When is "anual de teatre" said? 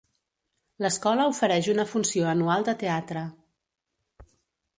2.33-3.27